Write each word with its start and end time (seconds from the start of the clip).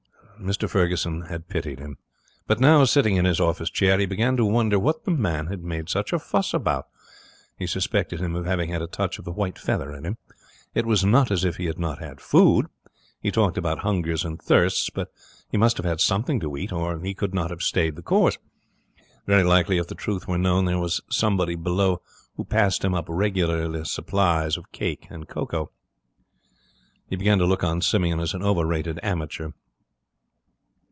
He 0.43 0.47
had 0.47 1.45
pitied 1.49 1.77
him. 1.77 1.99
But 2.47 2.59
now, 2.59 2.83
sitting 2.85 3.15
in 3.15 3.25
his 3.25 3.39
office 3.39 3.69
chair, 3.69 3.99
he 3.99 4.07
began 4.07 4.35
to 4.37 4.43
wonder 4.43 4.79
what 4.79 5.05
the 5.05 5.11
man 5.11 5.45
had 5.45 5.61
made 5.63 5.87
such 5.87 6.11
a 6.13 6.17
fuss 6.17 6.51
about. 6.51 6.87
He 7.59 7.67
suspected 7.67 8.19
him 8.19 8.35
of 8.35 8.47
having 8.47 8.71
had 8.71 8.81
a 8.81 8.87
touch 8.87 9.19
of 9.19 9.25
the 9.25 9.31
white 9.31 9.59
feather 9.59 9.91
in 9.93 10.03
him. 10.03 10.17
It 10.73 10.87
was 10.87 11.05
not 11.05 11.29
as 11.29 11.45
if 11.45 11.57
he 11.57 11.67
had 11.67 11.77
not 11.77 11.99
had 11.99 12.19
food. 12.19 12.65
He 13.19 13.29
talked 13.29 13.55
about 13.55 13.81
'hungers 13.81 14.25
and 14.25 14.41
thirsts', 14.41 14.89
but 14.89 15.09
he 15.51 15.57
must 15.59 15.77
have 15.77 15.85
had 15.85 16.01
something 16.01 16.39
to 16.39 16.57
eat, 16.57 16.71
or 16.73 16.99
he 16.99 17.13
could 17.13 17.35
not 17.35 17.51
have 17.51 17.61
stayed 17.61 17.95
the 17.95 18.01
course. 18.01 18.39
Very 19.27 19.43
likely, 19.43 19.77
if 19.77 19.89
the 19.89 19.93
truth 19.93 20.27
were 20.27 20.39
known, 20.39 20.65
there 20.65 20.79
was 20.79 21.01
somebody 21.11 21.53
below 21.53 22.01
who 22.35 22.45
passed 22.45 22.83
him 22.83 22.95
up 22.95 23.05
regular 23.07 23.85
supplies 23.85 24.57
of 24.57 24.71
cake 24.71 25.05
and 25.11 25.27
cocoa. 25.27 25.69
He 27.07 27.15
began 27.15 27.37
to 27.37 27.45
look 27.45 27.63
on 27.63 27.79
Simeon 27.81 28.19
as 28.19 28.33
an 28.33 28.41
overrated 28.41 28.99
amateur. 29.03 29.51